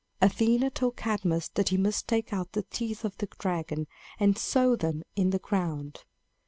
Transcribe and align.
Athena 0.19 0.71
told 0.71 0.95
Cadmus 0.97 1.49
that 1.49 1.69
he 1.69 1.77
must 1.77 2.07
take 2.07 2.33
out 2.33 2.53
the 2.53 2.63
teeth 2.71 3.05
of 3.05 3.15
the 3.19 3.27
dragon 3.37 3.85
and 4.19 4.35
sow 4.35 4.75
them 4.75 5.03
in 5.15 5.29
the 5.29 5.37
ground. 5.37 6.05